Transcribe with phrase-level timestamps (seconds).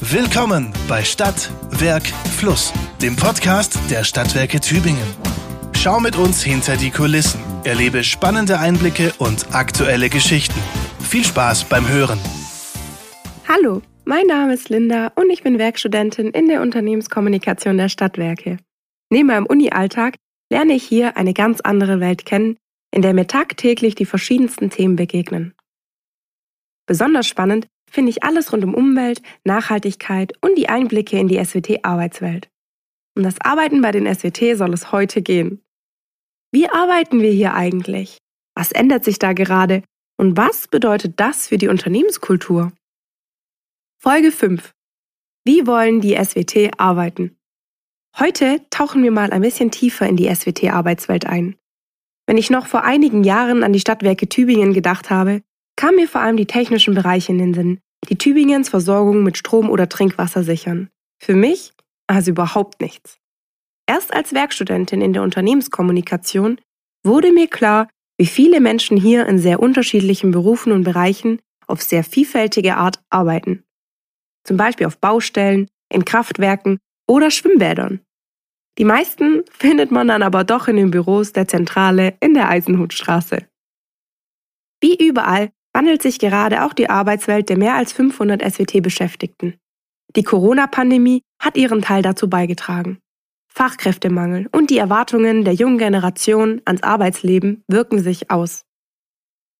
[0.00, 5.06] Willkommen bei Stadt, Werk, Fluss, dem Podcast der Stadtwerke Tübingen.
[5.72, 10.60] Schau mit uns hinter die Kulissen, erlebe spannende Einblicke und aktuelle Geschichten.
[11.00, 12.18] Viel Spaß beim Hören.
[13.48, 18.58] Hallo, mein Name ist Linda und ich bin Werkstudentin in der Unternehmenskommunikation der Stadtwerke.
[19.10, 20.16] Neben meinem Uni-Alltag
[20.52, 22.58] lerne ich hier eine ganz andere Welt kennen,
[22.90, 25.54] in der mir tagtäglich die verschiedensten Themen begegnen.
[26.86, 27.66] Besonders spannend
[27.96, 32.50] finde ich alles rund um Umwelt, Nachhaltigkeit und die Einblicke in die SWT-Arbeitswelt.
[33.16, 35.64] Um das Arbeiten bei den SWT soll es heute gehen.
[36.52, 38.18] Wie arbeiten wir hier eigentlich?
[38.54, 39.82] Was ändert sich da gerade?
[40.18, 42.70] Und was bedeutet das für die Unternehmenskultur?
[43.98, 44.74] Folge 5.
[45.46, 47.38] Wie wollen die SWT arbeiten?
[48.18, 51.56] Heute tauchen wir mal ein bisschen tiefer in die SWT-Arbeitswelt ein.
[52.26, 55.40] Wenn ich noch vor einigen Jahren an die Stadtwerke Tübingen gedacht habe,
[55.76, 59.70] kamen mir vor allem die technischen Bereiche in den Sinn, die Tübingens Versorgung mit Strom
[59.70, 60.90] oder Trinkwasser sichern.
[61.22, 61.72] Für mich
[62.06, 63.18] also überhaupt nichts.
[63.86, 66.60] Erst als Werkstudentin in der Unternehmenskommunikation
[67.04, 67.88] wurde mir klar,
[68.18, 73.64] wie viele Menschen hier in sehr unterschiedlichen Berufen und Bereichen auf sehr vielfältige Art arbeiten.
[74.44, 78.00] Zum Beispiel auf Baustellen, in Kraftwerken oder Schwimmbädern.
[78.78, 83.46] Die meisten findet man dann aber doch in den Büros der Zentrale in der Eisenhutstraße.
[84.80, 89.58] Wie überall wandelt sich gerade auch die Arbeitswelt der mehr als 500 SWT-Beschäftigten.
[90.16, 92.98] Die Corona-Pandemie hat ihren Teil dazu beigetragen.
[93.52, 98.64] Fachkräftemangel und die Erwartungen der jungen Generation ans Arbeitsleben wirken sich aus.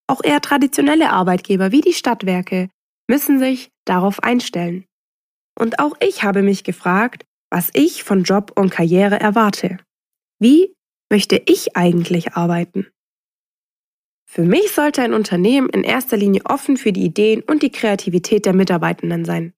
[0.06, 2.70] Auch eher traditionelle Arbeitgeber wie die Stadtwerke
[3.11, 4.87] müssen sich darauf einstellen.
[5.61, 9.77] Und auch ich habe mich gefragt, was ich von Job und Karriere erwarte.
[10.41, 10.72] Wie
[11.11, 12.87] möchte ich eigentlich arbeiten?
[14.28, 18.44] Für mich sollte ein Unternehmen in erster Linie offen für die Ideen und die Kreativität
[18.44, 19.55] der Mitarbeitenden sein.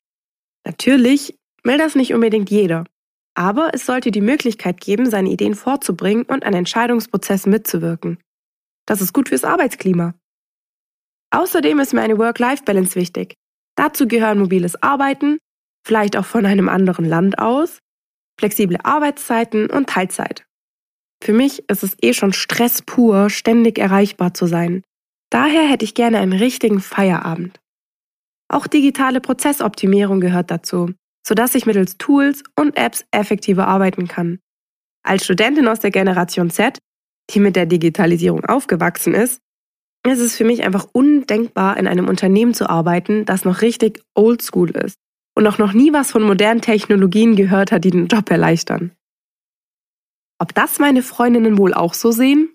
[0.65, 2.85] Natürlich will das nicht unbedingt jeder,
[3.35, 8.19] aber es sollte die Möglichkeit geben, seine Ideen vorzubringen und an Entscheidungsprozessen mitzuwirken.
[8.87, 10.15] Das ist gut fürs Arbeitsklima.
[11.31, 13.35] Außerdem ist mir eine Work-Life-Balance wichtig.
[13.77, 15.39] Dazu gehören mobiles Arbeiten,
[15.87, 17.79] vielleicht auch von einem anderen Land aus,
[18.39, 20.48] flexible Arbeitszeiten und Teilzeit.
[21.23, 24.83] Für mich ist es eh schon Stress pur, ständig erreichbar zu sein.
[25.31, 27.61] Daher hätte ich gerne einen richtigen Feierabend.
[28.49, 30.93] Auch digitale Prozessoptimierung gehört dazu,
[31.27, 34.39] sodass ich mittels Tools und Apps effektiver arbeiten kann.
[35.05, 36.79] Als Studentin aus der Generation Z,
[37.31, 39.41] die mit der Digitalisierung aufgewachsen ist,
[40.07, 44.71] ist es für mich einfach undenkbar, in einem Unternehmen zu arbeiten, das noch richtig oldschool
[44.71, 44.97] ist
[45.37, 48.93] und auch noch nie was von modernen Technologien gehört hat, die den Job erleichtern.
[50.39, 52.51] Ob das meine Freundinnen wohl auch so sehen?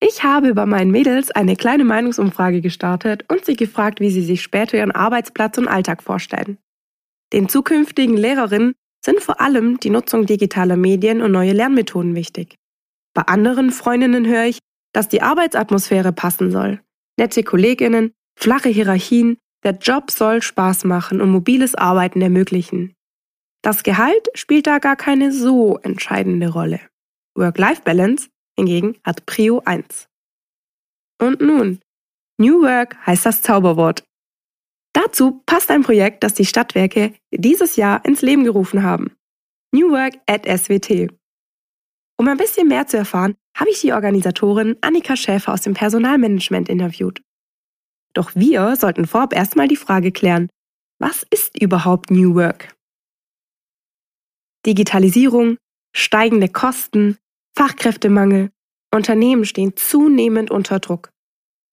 [0.00, 4.42] Ich habe bei meinen Mädels eine kleine Meinungsumfrage gestartet und sie gefragt, wie sie sich
[4.42, 6.58] später ihren Arbeitsplatz und Alltag vorstellen.
[7.32, 12.56] Den zukünftigen Lehrerinnen sind vor allem die Nutzung digitaler Medien und neue Lernmethoden wichtig.
[13.14, 14.58] Bei anderen Freundinnen höre ich,
[14.92, 16.80] dass die Arbeitsatmosphäre passen soll.
[17.18, 22.94] Nette Kolleginnen, flache Hierarchien, der Job soll Spaß machen und mobiles Arbeiten ermöglichen.
[23.62, 26.80] Das Gehalt spielt da gar keine so entscheidende Rolle.
[27.36, 30.08] Work-Life-Balance hingegen hat Prio 1.
[31.20, 31.80] Und nun,
[32.38, 34.04] New Work heißt das Zauberwort.
[34.92, 39.16] Dazu passt ein Projekt, das die Stadtwerke dieses Jahr ins Leben gerufen haben.
[39.72, 41.12] New Work at SWT.
[42.18, 46.68] Um ein bisschen mehr zu erfahren, habe ich die Organisatorin Annika Schäfer aus dem Personalmanagement
[46.68, 47.22] interviewt.
[48.14, 50.48] Doch wir sollten vorab erstmal die Frage klären,
[50.98, 52.74] was ist überhaupt New Work?
[54.64, 55.58] Digitalisierung,
[55.94, 57.18] steigende Kosten,
[57.56, 58.50] Fachkräftemangel.
[58.94, 61.10] Unternehmen stehen zunehmend unter Druck.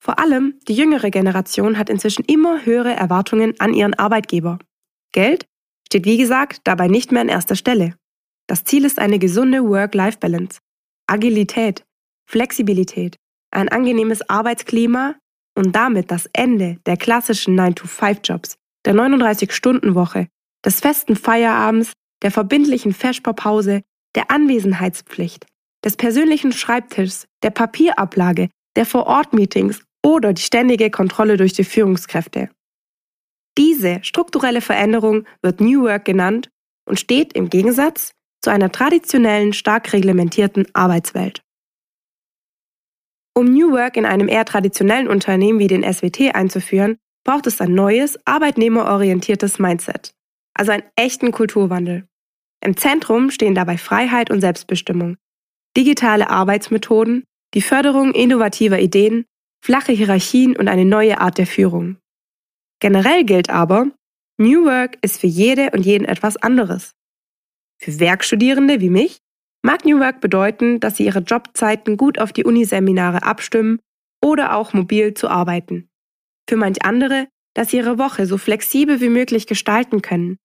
[0.01, 4.59] Vor allem die jüngere Generation hat inzwischen immer höhere Erwartungen an ihren Arbeitgeber.
[5.11, 5.45] Geld
[5.85, 7.95] steht wie gesagt dabei nicht mehr an erster Stelle.
[8.47, 10.59] Das Ziel ist eine gesunde Work-Life-Balance,
[11.07, 11.83] Agilität,
[12.29, 13.17] Flexibilität,
[13.51, 15.15] ein angenehmes Arbeitsklima
[15.55, 18.55] und damit das Ende der klassischen 9-to-5-Jobs,
[18.85, 20.27] der 39-Stunden-Woche,
[20.65, 21.91] des festen Feierabends,
[22.21, 23.81] der verbindlichen Feschpause,
[24.15, 25.45] der Anwesenheitspflicht,
[25.83, 32.49] des persönlichen Schreibtischs, der Papierablage, der Vor-Ort-Meetings oder die ständige Kontrolle durch die Führungskräfte.
[33.57, 36.49] Diese strukturelle Veränderung wird New Work genannt
[36.85, 41.41] und steht im Gegensatz zu einer traditionellen, stark reglementierten Arbeitswelt.
[43.35, 47.73] Um New Work in einem eher traditionellen Unternehmen wie den SWT einzuführen, braucht es ein
[47.73, 50.13] neues, arbeitnehmerorientiertes Mindset,
[50.53, 52.07] also einen echten Kulturwandel.
[52.61, 55.17] Im Zentrum stehen dabei Freiheit und Selbstbestimmung,
[55.75, 57.23] digitale Arbeitsmethoden,
[57.53, 59.25] die Förderung innovativer Ideen,
[59.63, 61.97] flache Hierarchien und eine neue Art der Führung.
[62.79, 63.91] Generell gilt aber,
[64.37, 66.93] New Work ist für jede und jeden etwas anderes.
[67.79, 69.19] Für Werkstudierende wie mich
[69.63, 73.79] mag New Work bedeuten, dass sie ihre Jobzeiten gut auf die Uniseminare abstimmen
[74.21, 75.89] oder auch mobil zu arbeiten.
[76.49, 80.37] Für manch andere, dass sie ihre Woche so flexibel wie möglich gestalten können.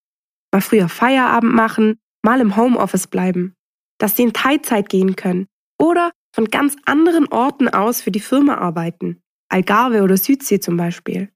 [0.52, 3.54] Mal früher Feierabend machen, mal im Homeoffice bleiben.
[3.98, 5.46] Dass sie in Teilzeit gehen können
[5.78, 9.20] oder von ganz anderen Orten aus für die Firma arbeiten.
[9.48, 11.30] Algarve oder Südsee zum Beispiel.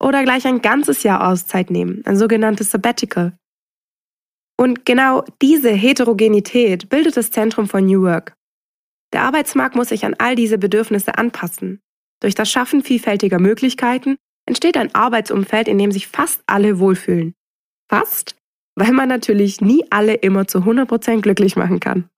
[0.00, 3.36] Oder gleich ein ganzes Jahr Auszeit nehmen, ein sogenanntes Sabbatical.
[4.58, 8.34] Und genau diese Heterogenität bildet das Zentrum von New Work.
[9.12, 11.80] Der Arbeitsmarkt muss sich an all diese Bedürfnisse anpassen.
[12.20, 14.16] Durch das Schaffen vielfältiger Möglichkeiten
[14.46, 17.34] entsteht ein Arbeitsumfeld, in dem sich fast alle wohlfühlen.
[17.88, 18.36] Fast,
[18.74, 22.08] weil man natürlich nie alle immer zu 100% glücklich machen kann.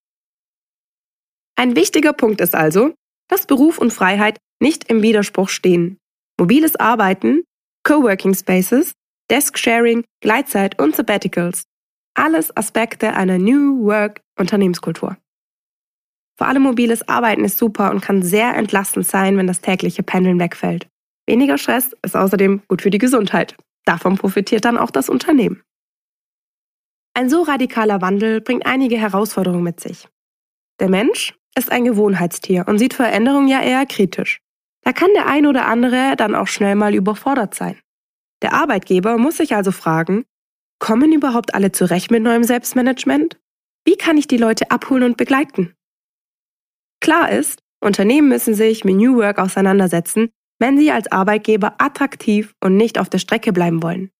[1.57, 2.95] Ein wichtiger Punkt ist also,
[3.29, 5.99] dass Beruf und Freiheit nicht im Widerspruch stehen.
[6.39, 7.45] Mobiles Arbeiten,
[7.85, 8.93] Coworking Spaces,
[9.31, 11.65] Desk Sharing, Gleitzeit und Sabbaticals.
[12.15, 15.17] Alles Aspekte einer New Work Unternehmenskultur.
[16.37, 20.41] Vor allem mobiles Arbeiten ist super und kann sehr entlastend sein, wenn das tägliche Pendeln
[20.41, 20.89] wegfällt.
[21.27, 23.57] Weniger Stress ist außerdem gut für die Gesundheit.
[23.85, 25.63] Davon profitiert dann auch das Unternehmen.
[27.17, 30.09] Ein so radikaler Wandel bringt einige Herausforderungen mit sich.
[30.81, 34.41] Der Mensch ist ein Gewohnheitstier und sieht Veränderungen ja eher kritisch.
[34.83, 37.79] Da kann der ein oder andere dann auch schnell mal überfordert sein.
[38.43, 40.25] Der Arbeitgeber muss sich also fragen,
[40.81, 43.39] kommen überhaupt alle zurecht mit neuem Selbstmanagement?
[43.85, 45.73] Wie kann ich die Leute abholen und begleiten?
[47.01, 52.77] Klar ist, Unternehmen müssen sich mit New Work auseinandersetzen, wenn sie als Arbeitgeber attraktiv und
[52.77, 54.11] nicht auf der Strecke bleiben wollen.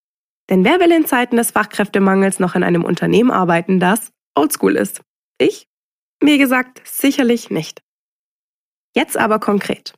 [0.49, 5.01] Denn wer will in Zeiten des Fachkräftemangels noch in einem Unternehmen arbeiten, das oldschool ist?
[5.37, 5.67] Ich?
[6.21, 7.81] Wie gesagt, sicherlich nicht.
[8.95, 9.93] Jetzt aber konkret.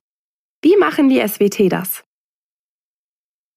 [0.63, 2.03] Wie machen die SWT das?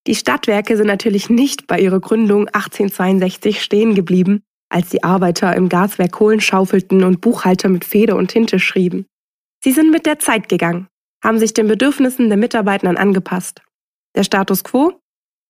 [0.07, 5.69] Die Stadtwerke sind natürlich nicht bei ihrer Gründung 1862 stehen geblieben, als die Arbeiter im
[5.69, 9.07] Gaswerk Kohlen schaufelten und Buchhalter mit Feder und Tinte schrieben.
[9.63, 10.89] Sie sind mit der Zeit gegangen,
[11.23, 13.63] haben sich den Bedürfnissen der Mitarbeitenden angepasst.
[14.15, 15.01] Der Status quo?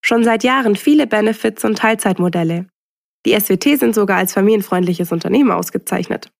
[0.03, 2.67] Schon seit Jahren viele Benefits und Teilzeitmodelle.
[3.27, 6.31] Die SWT sind sogar als familienfreundliches Unternehmen ausgezeichnet.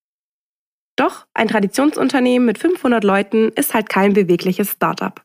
[0.95, 5.21] Doch ein Traditionsunternehmen mit 500 Leuten ist halt kein bewegliches Startup.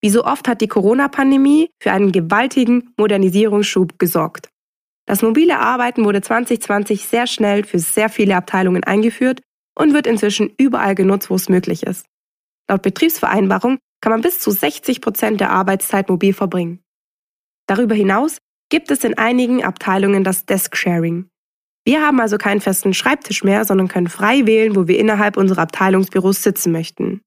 [0.00, 4.48] Wie so oft hat die Corona-Pandemie für einen gewaltigen Modernisierungsschub gesorgt.
[5.06, 9.40] Das mobile Arbeiten wurde 2020 sehr schnell für sehr viele Abteilungen eingeführt
[9.78, 12.06] und wird inzwischen überall genutzt, wo es möglich ist.
[12.68, 16.80] Laut Betriebsvereinbarung kann man bis zu 60 Prozent der Arbeitszeit mobil verbringen.
[17.72, 18.36] Darüber hinaus
[18.68, 21.30] gibt es in einigen Abteilungen das Desk-Sharing.
[21.86, 25.62] Wir haben also keinen festen Schreibtisch mehr, sondern können frei wählen, wo wir innerhalb unserer
[25.62, 27.22] Abteilungsbüros sitzen möchten.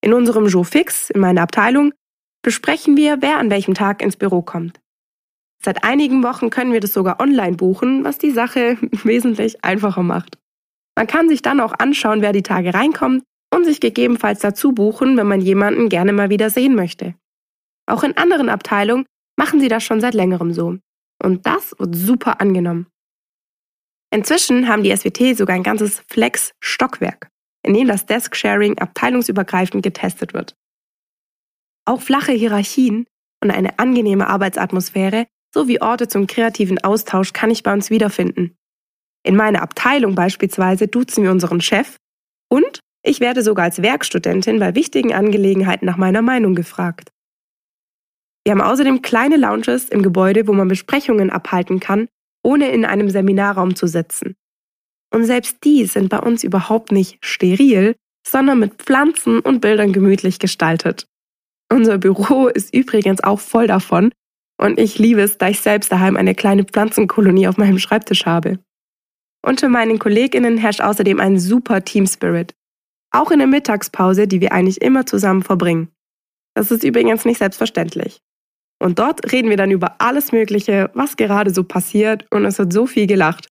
[0.00, 1.92] In unserem Jour fix, in meiner Abteilung,
[2.42, 4.80] besprechen wir, wer an welchem Tag ins Büro kommt.
[5.62, 10.38] Seit einigen Wochen können wir das sogar online buchen, was die Sache wesentlich einfacher macht.
[10.96, 13.22] Man kann sich dann auch anschauen, wer die Tage reinkommt
[13.54, 17.16] und sich gegebenenfalls dazu buchen, wenn man jemanden gerne mal wieder sehen möchte.
[17.86, 19.04] Auch in anderen Abteilungen
[19.36, 20.78] machen sie das schon seit längerem so.
[21.22, 22.86] Und das wird super angenommen.
[24.12, 27.28] Inzwischen haben die SWT sogar ein ganzes Flex-Stockwerk,
[27.64, 30.54] in dem das Desk-Sharing abteilungsübergreifend getestet wird.
[31.86, 33.06] Auch flache Hierarchien
[33.42, 38.56] und eine angenehme Arbeitsatmosphäre sowie Orte zum kreativen Austausch kann ich bei uns wiederfinden.
[39.24, 41.96] In meiner Abteilung beispielsweise duzen wir unseren Chef
[42.50, 47.10] und ich werde sogar als Werkstudentin bei wichtigen Angelegenheiten nach meiner Meinung gefragt.
[48.44, 52.08] Wir haben außerdem kleine Lounges im Gebäude, wo man Besprechungen abhalten kann,
[52.42, 54.34] ohne in einem Seminarraum zu sitzen.
[55.14, 57.94] Und selbst die sind bei uns überhaupt nicht steril,
[58.26, 61.06] sondern mit Pflanzen und Bildern gemütlich gestaltet.
[61.72, 64.12] Unser Büro ist übrigens auch voll davon
[64.60, 68.58] und ich liebe es, da ich selbst daheim eine kleine Pflanzenkolonie auf meinem Schreibtisch habe.
[69.44, 72.54] Unter meinen KollegInnen herrscht außerdem ein super Team Spirit.
[73.10, 75.88] Auch in der Mittagspause, die wir eigentlich immer zusammen verbringen.
[76.54, 78.20] Das ist übrigens nicht selbstverständlich.
[78.82, 82.72] Und dort reden wir dann über alles Mögliche, was gerade so passiert und es wird
[82.72, 83.46] so viel gelacht.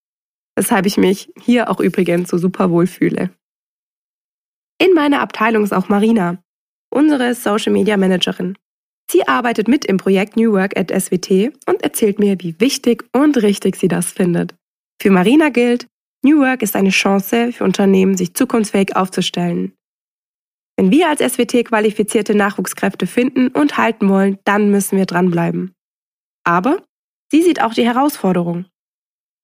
[0.57, 3.29] Weshalb ich mich hier auch übrigens so super wohl fühle.
[4.77, 6.43] In meiner Abteilung ist auch Marina,
[6.93, 8.57] unsere Social Media Managerin.
[9.09, 11.31] Sie arbeitet mit im Projekt New Work at SWT
[11.65, 14.53] und erzählt mir, wie wichtig und richtig sie das findet.
[15.01, 15.87] Für Marina gilt,
[16.25, 19.71] New Work ist eine Chance für Unternehmen, sich zukunftsfähig aufzustellen.
[20.77, 25.73] Wenn wir als SWT qualifizierte Nachwuchskräfte finden und halten wollen, dann müssen wir dranbleiben.
[26.43, 26.81] Aber
[27.31, 28.65] sie sieht auch die Herausforderung.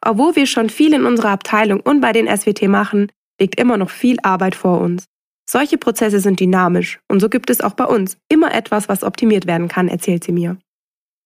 [0.02, 3.90] Obwohl wir schon viel in unserer Abteilung und bei den SWT machen, liegt immer noch
[3.90, 5.06] viel Arbeit vor uns.
[5.50, 9.48] Solche Prozesse sind dynamisch und so gibt es auch bei uns immer etwas, was optimiert
[9.48, 10.58] werden kann, erzählt sie mir.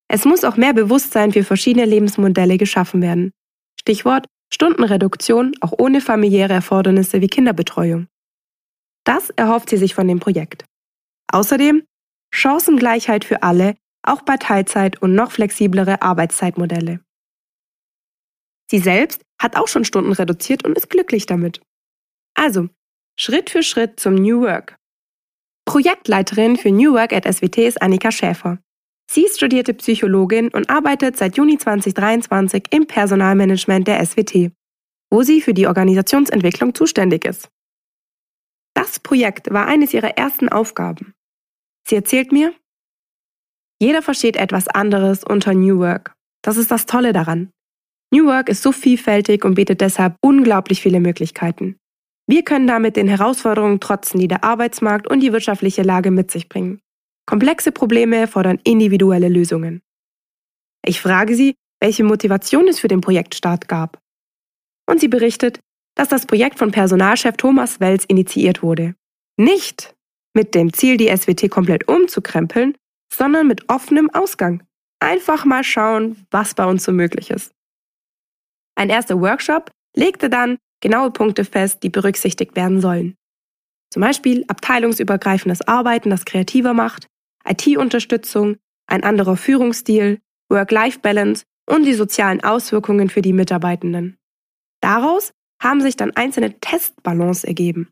[0.07, 3.31] Es muss auch mehr Bewusstsein für verschiedene Lebensmodelle geschaffen werden.
[3.79, 8.07] Stichwort Stundenreduktion, auch ohne familiäre Erfordernisse wie Kinderbetreuung.
[9.03, 10.65] Das erhofft sie sich von dem Projekt.
[11.31, 11.83] Außerdem
[12.33, 17.01] Chancengleichheit für alle, auch bei Teilzeit und noch flexiblere Arbeitszeitmodelle.
[18.69, 21.61] Sie selbst hat auch schon Stunden reduziert und ist glücklich damit.
[22.35, 22.69] Also,
[23.19, 24.77] Schritt für Schritt zum New Work.
[25.65, 28.59] Projektleiterin für New Work at SWT ist Annika Schäfer.
[29.11, 34.53] Sie ist studierte Psychologin und arbeitet seit Juni 2023 im Personalmanagement der SWT,
[35.11, 37.50] wo sie für die Organisationsentwicklung zuständig ist.
[38.73, 41.13] Das Projekt war eines ihrer ersten Aufgaben.
[41.87, 42.53] Sie erzählt mir,
[43.81, 46.13] jeder versteht etwas anderes unter New Work.
[46.43, 47.51] Das ist das Tolle daran.
[48.13, 51.77] New Work ist so vielfältig und bietet deshalb unglaublich viele Möglichkeiten.
[52.27, 56.47] Wir können damit den Herausforderungen trotzen, die der Arbeitsmarkt und die wirtschaftliche Lage mit sich
[56.47, 56.79] bringen.
[57.25, 59.81] Komplexe Probleme fordern individuelle Lösungen.
[60.85, 63.99] Ich frage sie, welche Motivation es für den Projektstart gab.
[64.87, 65.59] Und sie berichtet,
[65.95, 68.95] dass das Projekt von Personalchef Thomas Welz initiiert wurde.
[69.37, 69.95] Nicht
[70.33, 72.75] mit dem Ziel, die SWT komplett umzukrempeln,
[73.13, 74.63] sondern mit offenem Ausgang.
[74.99, 77.51] Einfach mal schauen, was bei uns so möglich ist.
[78.75, 83.15] Ein erster Workshop legte dann genaue Punkte fest, die berücksichtigt werden sollen.
[83.91, 87.07] Zum Beispiel abteilungsübergreifendes Arbeiten, das kreativer macht,
[87.45, 88.57] IT-Unterstützung,
[88.87, 90.19] ein anderer Führungsstil,
[90.49, 94.17] Work-Life-Balance und die sozialen Auswirkungen für die Mitarbeitenden.
[94.81, 97.87] Daraus haben sich dann einzelne Testballons ergeben.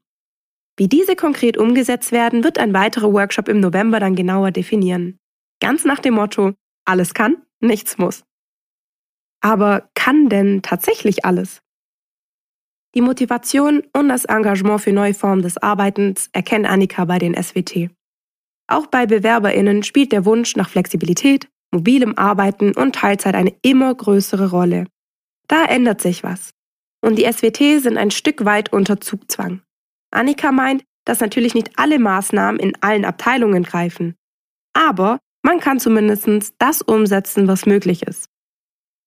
[0.78, 5.20] Wie diese konkret umgesetzt werden, wird ein weiterer Workshop im November dann genauer definieren.
[5.62, 6.54] Ganz nach dem Motto,
[6.86, 8.24] alles kann, nichts muss.
[9.42, 11.62] Aber kann denn tatsächlich alles?
[12.96, 17.92] Die Motivation und das Engagement für neue Formen des Arbeitens erkennt Annika bei den SWT.
[18.68, 24.50] Auch bei BewerberInnen spielt der Wunsch nach Flexibilität, mobilem Arbeiten und Teilzeit eine immer größere
[24.50, 24.86] Rolle.
[25.48, 26.52] Da ändert sich was.
[27.02, 29.62] Und die SWT sind ein Stück weit unter Zugzwang.
[30.12, 34.16] Annika meint, dass natürlich nicht alle Maßnahmen in allen Abteilungen greifen.
[34.74, 38.30] Aber man kann zumindest das umsetzen, was möglich ist.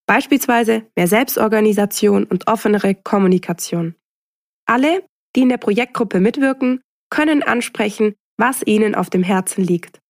[0.06, 3.94] Beispielsweise mehr Selbstorganisation und offenere Kommunikation.
[4.66, 5.04] Alle,
[5.36, 6.80] die in der Projektgruppe mitwirken,
[7.10, 10.00] können ansprechen, was ihnen auf dem Herzen liegt.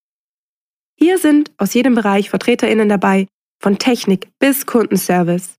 [0.99, 3.27] Hier sind aus jedem Bereich Vertreterinnen dabei,
[3.61, 5.57] von Technik bis Kundenservice.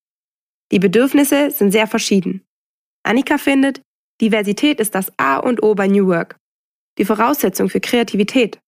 [0.73, 2.43] Die Bedürfnisse sind sehr verschieden.
[3.03, 3.83] Annika findet,
[4.19, 6.35] Diversität ist das A und O bei New Work.
[6.97, 8.59] Die Voraussetzung für Kreativität.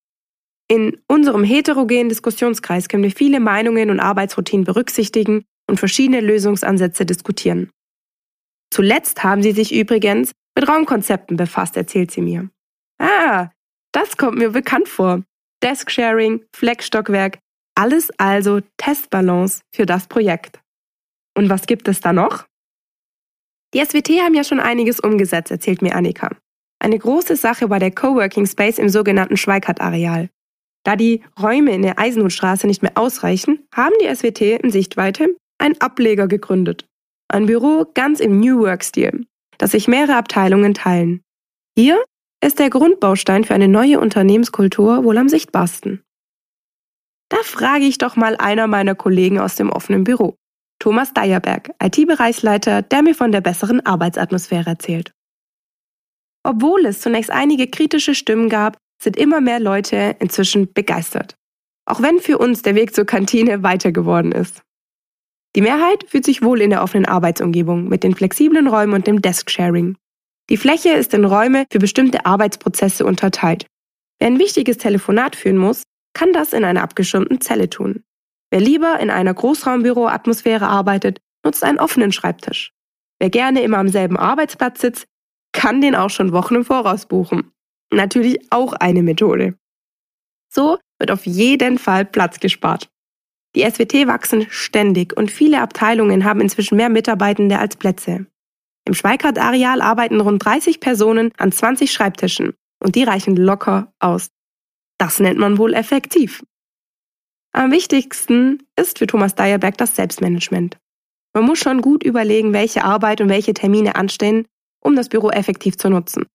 [0.68, 7.72] In unserem heterogenen Diskussionskreis können wir viele Meinungen und Arbeitsroutinen berücksichtigen und verschiedene Lösungsansätze diskutieren.
[8.72, 12.52] Zuletzt haben sie sich übrigens mit Raumkonzepten befasst, erzählt sie mir.
[13.00, 13.50] Ah,
[13.92, 15.24] das kommt mir bekannt vor.
[15.64, 17.40] Desk-Sharing, Fleckstockwerk,
[17.74, 20.62] alles also Testbalance für das Projekt.
[21.36, 22.46] Und was gibt es da noch?
[23.74, 26.30] Die SWT haben ja schon einiges umgesetzt, erzählt mir Annika.
[26.80, 30.30] Eine große Sache war der Coworking Space im sogenannten Schweikart-Areal.
[30.86, 35.80] Da die Räume in der Eisenhutstraße nicht mehr ausreichen, haben die SWT in Sichtweite einen
[35.82, 36.86] Ableger gegründet.
[37.28, 39.26] Ein Büro ganz im New Work-Stil,
[39.58, 41.22] das sich mehrere Abteilungen teilen.
[41.76, 42.04] Hier
[42.44, 46.04] ist der Grundbaustein für eine neue Unternehmenskultur wohl am sichtbarsten.
[47.30, 50.38] Da frage ich doch mal einer meiner Kollegen aus dem offenen Büro,
[50.80, 55.12] Thomas Deierberg, IT-Bereichsleiter, der mir von der besseren Arbeitsatmosphäre erzählt.
[56.44, 61.36] Obwohl es zunächst einige kritische Stimmen gab, sind immer mehr Leute inzwischen begeistert.
[61.86, 64.62] Auch wenn für uns der Weg zur Kantine weiter geworden ist.
[65.56, 69.22] Die Mehrheit fühlt sich wohl in der offenen Arbeitsumgebung mit den flexiblen Räumen und dem
[69.22, 69.98] Desk-Sharing.
[70.50, 73.66] Die Fläche ist in Räume für bestimmte Arbeitsprozesse unterteilt.
[74.20, 78.04] Wer ein wichtiges Telefonat führen muss, kann das in einer abgeschirmten Zelle tun.
[78.56, 82.72] Wer lieber in einer Großraumbüro-Atmosphäre arbeitet, nutzt einen offenen Schreibtisch.
[83.20, 85.08] Wer gerne immer am selben Arbeitsplatz sitzt,
[85.52, 87.52] kann den auch schon Wochen im Voraus buchen.
[87.92, 89.58] Natürlich auch eine Methode.
[90.50, 92.90] So wird auf jeden Fall Platz gespart.
[93.58, 98.26] Die SWT wachsen ständig und viele Abteilungen haben inzwischen mehr Mitarbeitende als Plätze.
[98.88, 104.30] Im Schweikart-Areal arbeiten rund 30 Personen an 20 Schreibtischen und die reichen locker aus.
[104.98, 106.42] Das nennt man wohl effektiv.
[107.56, 110.78] Am wichtigsten ist für Thomas Deyerberg das Selbstmanagement.
[111.34, 114.46] Man muss schon gut überlegen, welche Arbeit und welche Termine anstehen,
[114.84, 116.26] um das Büro effektiv zu nutzen.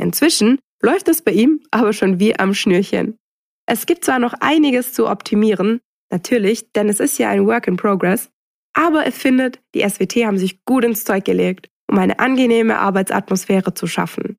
[0.00, 3.18] Inzwischen läuft es bei ihm aber schon wie am Schnürchen.
[3.66, 5.80] Es gibt zwar noch einiges zu optimieren,
[6.10, 8.30] natürlich, denn es ist ja ein Work in Progress,
[8.74, 13.74] aber er findet, die SWT haben sich gut ins Zeug gelegt um eine angenehme Arbeitsatmosphäre
[13.74, 14.36] zu schaffen.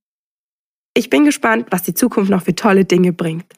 [0.93, 3.53] Ich bin gespannt, was die Zukunft noch für tolle Dinge bringt.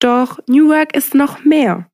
[0.00, 1.88] Doch New Work ist noch mehr.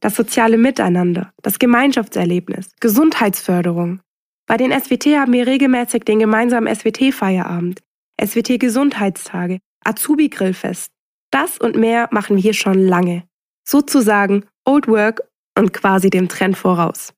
[0.00, 4.00] das soziale Miteinander, das Gemeinschaftserlebnis, Gesundheitsförderung.
[4.46, 7.82] Bei den SWT haben wir regelmäßig den gemeinsamen SWT-Feierabend,
[8.20, 10.92] SWT-Gesundheitstage, Azubi-Grillfest.
[11.32, 13.26] Das und mehr machen wir hier schon lange.
[13.66, 15.22] Sozusagen Old Work
[15.58, 17.12] und quasi dem Trend voraus.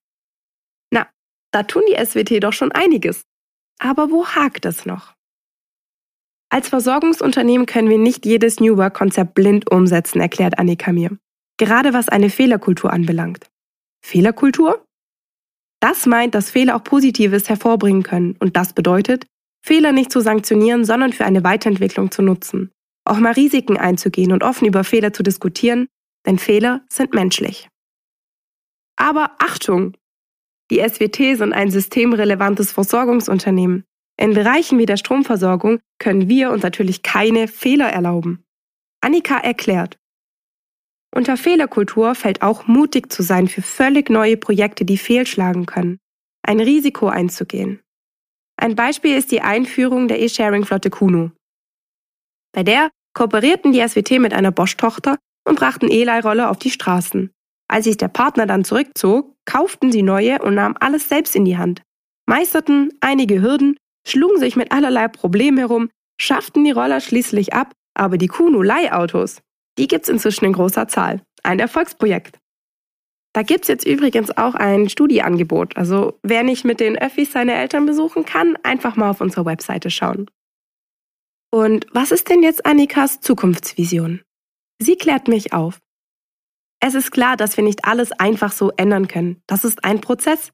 [0.90, 1.08] Na,
[1.50, 3.24] da tun die SWT doch schon einiges.
[3.78, 5.14] Aber wo hakt es noch?
[6.50, 11.18] Als Versorgungsunternehmen können wir nicht jedes New Work-Konzept blind umsetzen, erklärt Annika mir.
[11.58, 13.50] Gerade was eine Fehlerkultur anbelangt.
[14.02, 14.84] Fehlerkultur?
[15.80, 19.26] Das meint, dass Fehler auch Positives hervorbringen können und das bedeutet,
[19.64, 22.70] Fehler nicht zu sanktionieren, sondern für eine Weiterentwicklung zu nutzen.
[23.04, 25.88] Auch mal Risiken einzugehen und offen über Fehler zu diskutieren,
[26.26, 27.68] denn Fehler sind menschlich.
[28.96, 29.96] Aber Achtung!
[30.70, 33.84] Die SWT sind ein systemrelevantes Versorgungsunternehmen.
[34.20, 38.44] In Bereichen wie der Stromversorgung können wir uns natürlich keine Fehler erlauben.
[39.00, 39.96] Annika erklärt,
[41.14, 45.98] unter Fehlerkultur fällt auch mutig zu sein für völlig neue Projekte, die fehlschlagen können,
[46.42, 47.80] ein Risiko einzugehen.
[48.56, 51.30] Ein Beispiel ist die Einführung der E-Sharing-Flotte Kuno.
[52.52, 57.30] Bei der kooperierten die SWT mit einer Bosch-Tochter und brachten E-Leihroller auf die Straßen.
[57.68, 61.56] Als sich der Partner dann zurückzog, kauften sie neue und nahmen alles selbst in die
[61.56, 61.82] Hand,
[62.26, 63.76] meisterten einige Hürden,
[64.10, 69.42] schlugen sich mit allerlei Problemen herum, schafften die Roller schließlich ab, aber die Kuno-Leihautos,
[69.78, 71.22] die gibt's inzwischen in großer Zahl.
[71.42, 72.38] Ein Erfolgsprojekt.
[73.32, 75.76] Da gibt's jetzt übrigens auch ein Studieangebot.
[75.76, 79.90] Also wer nicht mit den Öffis seine Eltern besuchen kann, einfach mal auf unserer Webseite
[79.90, 80.28] schauen.
[81.50, 84.22] Und was ist denn jetzt Annikas Zukunftsvision?
[84.80, 85.78] Sie klärt mich auf.
[86.80, 89.42] Es ist klar, dass wir nicht alles einfach so ändern können.
[89.46, 90.52] Das ist ein Prozess.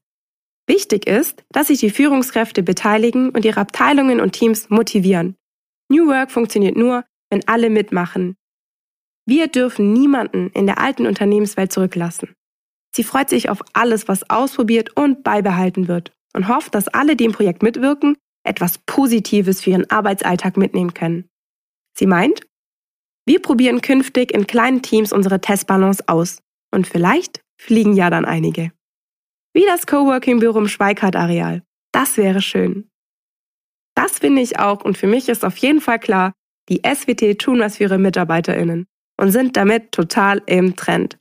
[0.67, 5.35] Wichtig ist, dass sich die Führungskräfte beteiligen und ihre Abteilungen und Teams motivieren.
[5.89, 8.35] New Work funktioniert nur, wenn alle mitmachen,
[9.27, 12.35] wir dürfen niemanden in der alten Unternehmenswelt zurücklassen.
[12.95, 17.25] Sie freut sich auf alles, was ausprobiert und beibehalten wird und hofft, dass alle, die
[17.25, 21.27] im Projekt mitwirken, etwas Positives für ihren Arbeitsalltag mitnehmen können.
[21.97, 22.41] Sie meint,
[23.25, 26.37] wir probieren künftig in kleinen Teams unsere Testballons aus
[26.71, 28.71] und vielleicht fliegen ja dann einige.
[29.55, 31.63] Wie das Coworking-Büro im Schweikart-Areal.
[31.93, 32.89] Das wäre schön.
[33.95, 36.33] Das finde ich auch und für mich ist auf jeden Fall klar,
[36.67, 38.85] die SWT tun was für ihre MitarbeiterInnen
[39.17, 41.17] und sind damit total im Trend.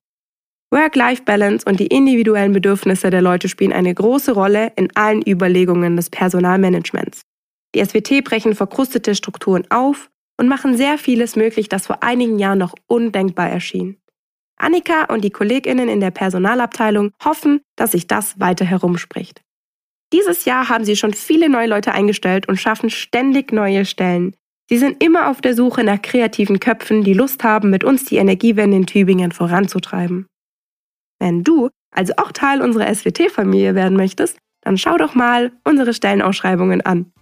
[0.72, 6.10] Work-Life-Balance und die individuellen Bedürfnisse der Leute spielen eine große Rolle in allen Überlegungen des
[6.10, 7.22] Personalmanagements.
[7.76, 12.58] Die SWT brechen verkrustete Strukturen auf und machen sehr vieles möglich, das vor einigen Jahren
[12.58, 13.96] noch undenkbar erschien.
[14.64, 19.42] Annika und die Kolleginnen in der Personalabteilung hoffen, dass sich das weiter herumspricht.
[20.12, 24.34] Dieses Jahr haben sie schon viele neue Leute eingestellt und schaffen ständig neue Stellen,
[24.68, 28.16] Sie sind immer auf der Suche nach kreativen Köpfen, die Lust haben, mit uns die
[28.16, 30.26] Energiewende in Tübingen voranzutreiben.
[31.18, 36.80] Wenn du also auch Teil unserer SWT-Familie werden möchtest, dann schau doch mal unsere Stellenausschreibungen
[36.80, 37.12] an.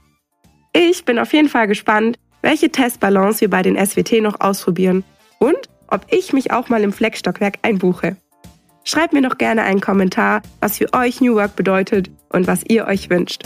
[0.73, 5.05] Ich bin auf jeden Fall gespannt, welche Testbalance wir bei den SWT noch ausprobieren
[5.39, 8.17] und ob ich mich auch mal im Fleckstockwerk einbuche.
[8.85, 12.87] Schreibt mir doch gerne einen Kommentar, was für euch New Work bedeutet und was ihr
[12.87, 13.45] euch wünscht.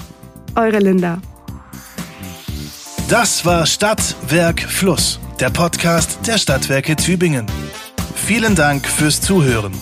[0.54, 1.20] Eure Linda.
[3.08, 7.46] Das war Stadt, Werk, Fluss, der Podcast der Stadtwerke Tübingen.
[8.14, 9.72] Vielen Dank fürs Zuhören.